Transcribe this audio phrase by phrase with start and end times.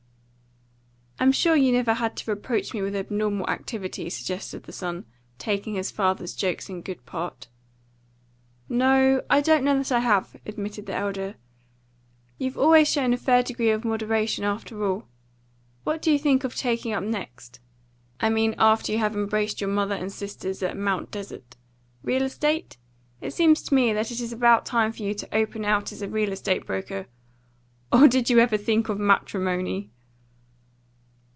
[1.19, 5.05] "I'm sure you never had to reproach me with abnormal activity," suggested the son,
[5.37, 7.47] taking his father's jokes in good part.
[8.67, 11.35] "No, I don't know that I have," admitted the elder.
[12.39, 15.05] "You've always shown a fair degree of moderation, after all.
[15.83, 17.59] What do you think of taking up next?
[18.19, 21.55] I mean after you have embraced your mother and sisters at Mount Desert.
[22.01, 22.77] Real estate?
[23.21, 26.01] It seems to me that it is about time for you to open out as
[26.01, 27.05] a real estate broker.
[27.91, 29.91] Or did you ever think of matrimony?"